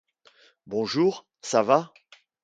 [0.65, 1.93] Bonjour, Ça va?